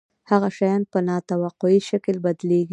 هغه 0.29 0.49
شیان 0.57 0.81
په 0.91 0.99
نا 1.07 1.15
توقعي 1.29 1.79
شکل 1.89 2.15
بدلیږي. 2.25 2.69